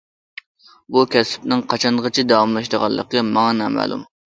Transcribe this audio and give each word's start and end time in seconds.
بۇ 0.95 1.03
كەسپىمنىڭ 1.17 1.63
قاچانغىچە 1.75 2.29
داۋاملىشىدىغانلىقى 2.35 3.27
ماڭا 3.33 3.59
نامەلۇم. 3.65 4.09